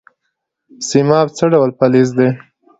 سیماب 0.87 1.27
څه 1.37 1.45
ډول 1.53 1.69
فلز 1.77 2.09
دی؟ 2.17 2.29